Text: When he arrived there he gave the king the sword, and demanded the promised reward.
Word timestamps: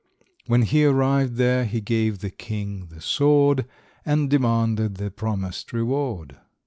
When 0.47 0.63
he 0.63 0.83
arrived 0.83 1.35
there 1.35 1.63
he 1.63 1.79
gave 1.79 2.21
the 2.21 2.31
king 2.31 2.87
the 2.87 3.01
sword, 3.01 3.67
and 4.03 4.31
demanded 4.31 4.95
the 4.95 5.11
promised 5.11 5.71
reward. 5.73 6.37